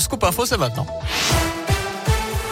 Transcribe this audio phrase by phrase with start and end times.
[0.00, 0.86] Scoop Info, c'est maintenant.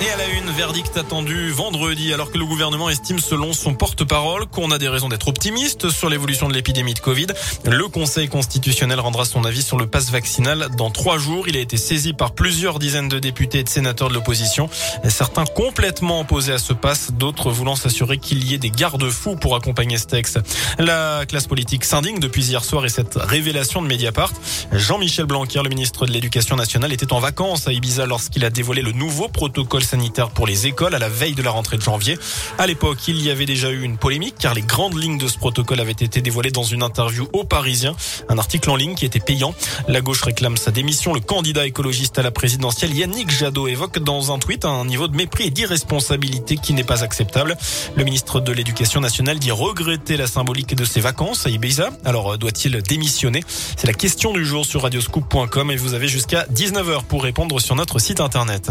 [0.00, 4.46] Et à la une, verdict attendu vendredi alors que le gouvernement estime selon son porte-parole
[4.46, 7.26] qu'on a des raisons d'être optimiste sur l'évolution de l'épidémie de Covid.
[7.64, 11.48] Le Conseil constitutionnel rendra son avis sur le pass vaccinal dans trois jours.
[11.48, 14.70] Il a été saisi par plusieurs dizaines de députés et de sénateurs de l'opposition.
[15.08, 19.56] Certains complètement opposés à ce pass, d'autres voulant s'assurer qu'il y ait des garde-fous pour
[19.56, 20.38] accompagner ce texte.
[20.78, 24.32] La classe politique s'indigne depuis hier soir et cette révélation de Mediapart.
[24.70, 28.82] Jean-Michel Blanquer, le ministre de l'Éducation nationale, était en vacances à Ibiza lorsqu'il a dévoilé
[28.82, 32.18] le nouveau protocole sanitaire pour les écoles à la veille de la rentrée de janvier.
[32.58, 35.38] À l'époque, il y avait déjà eu une polémique car les grandes lignes de ce
[35.38, 37.96] protocole avaient été dévoilées dans une interview au Parisien,
[38.28, 39.54] un article en ligne qui était payant.
[39.88, 41.14] La gauche réclame sa démission.
[41.14, 45.16] Le candidat écologiste à la présidentielle Yannick Jadot évoque dans un tweet un niveau de
[45.16, 47.56] mépris et d'irresponsabilité qui n'est pas acceptable.
[47.96, 51.90] Le ministre de l'Éducation nationale dit regretter la symbolique de ses vacances à Ibiza.
[52.04, 53.42] Alors doit-il démissionner?
[53.76, 57.74] C'est la question du jour sur radioscoop.com et vous avez jusqu'à 19h pour répondre sur
[57.74, 58.70] notre site internet.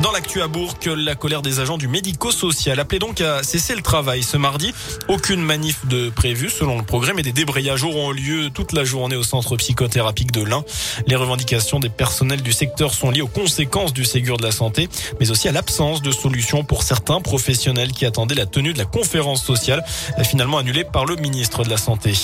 [0.00, 3.82] Dans l'actu à Bourg, la colère des agents du médico-social appelait donc à cesser le
[3.82, 4.72] travail ce mardi.
[5.08, 9.16] Aucune manif de prévue selon le progrès, mais des débrayages auront lieu toute la journée
[9.16, 10.64] au centre psychothérapique de l'Ain.
[11.06, 14.88] Les revendications des personnels du secteur sont liées aux conséquences du Ségur de la santé,
[15.20, 18.86] mais aussi à l'absence de solutions pour certains professionnels qui attendaient la tenue de la
[18.86, 19.84] conférence sociale,
[20.24, 22.14] finalement annulée par le ministre de la Santé.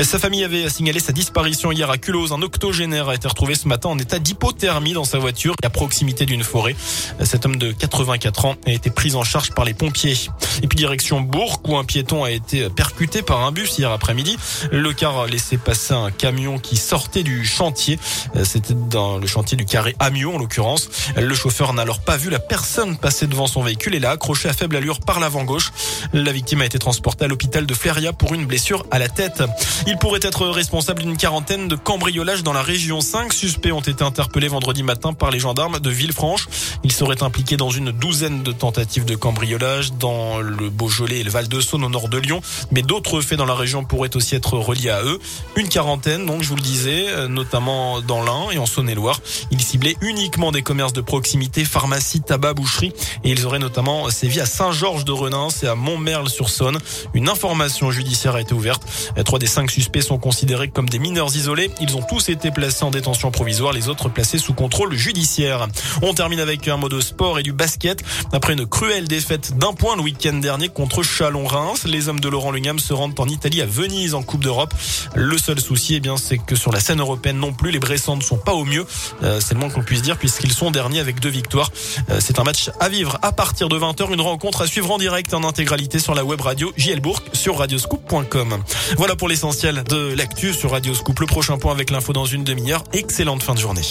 [0.00, 2.32] Sa famille avait signalé sa disparition hier à Culose.
[2.32, 6.24] Un octogénaire a été retrouvé ce matin en état d'hypothermie dans sa voiture à proximité
[6.24, 6.74] d'une forêt.
[7.22, 10.16] Cet homme de 84 ans a été pris en charge par les pompiers.
[10.62, 14.38] Et puis direction Bourg où un piéton a été percuté par un bus hier après-midi.
[14.72, 17.98] Le car a laissé passer un camion qui sortait du chantier.
[18.44, 20.88] C'était dans le chantier du carré Amiot en l'occurrence.
[21.16, 24.48] Le chauffeur n'a alors pas vu la personne passer devant son véhicule et l'a accroché
[24.48, 25.70] à faible allure par l'avant gauche.
[26.12, 29.42] La victime a été transportée à l'hôpital de Fleria pour une blessure à la tête.
[29.88, 33.00] Il pourrait être responsable d'une quarantaine de cambriolages dans la région.
[33.00, 36.46] Cinq suspects ont été interpellés vendredi matin par les gendarmes de Villefranche.
[36.84, 41.32] Ils seraient impliqués dans une douzaine de tentatives de cambriolage dans le Beaujolais et le
[41.32, 42.40] Val-de-Saône au nord de Lyon.
[42.70, 45.18] Mais d'autres faits dans la région pourraient aussi être reliés à eux.
[45.56, 49.20] Une quarantaine, donc je vous le disais, euh, notamment dans l'Ain et en Saône-et-Loire.
[49.50, 52.92] Ils ciblaient uniquement des commerces de proximité, pharmacie, tabac, boucherie.
[53.24, 56.78] Et ils auraient notamment sévi à Saint-Georges de Renins et à Montmerle-sur-Saône.
[57.14, 58.84] Une information judiciaire a été ouverte.
[59.24, 61.70] Trois des cinq suspects sont considérés comme des mineurs isolés.
[61.80, 65.66] Ils ont tous été placés en détention provisoire, les autres placés sous contrôle judiciaire.
[66.02, 68.02] On termine avec un mot de sport et du basket.
[68.32, 72.50] Après une cruelle défaite d'un point le week-end dernier contre Chalon-Reims, les hommes de Laurent
[72.50, 74.74] Lugam se rendent en Italie à Venise en Coupe d'Europe.
[75.14, 78.16] Le seul souci, eh bien, c'est que sur la scène européenne non plus, les Bressans
[78.16, 78.86] ne sont pas au mieux.
[79.22, 81.70] Euh, c'est le moins qu'on puisse dire puisqu'ils sont derniers avec deux victoires.
[82.10, 84.98] Euh, c'est un match à vivre à partir de 20h, une rencontre à suivre en
[84.98, 88.62] direct en intégralité sur la web radio JL Bourg sur radioscoop.com.
[88.96, 89.28] Voilà pour
[89.70, 91.20] de l'actu sur Radio Scoop.
[91.20, 92.82] Le prochain point avec l'info dans une demi-heure.
[92.92, 93.82] Excellente fin de journée.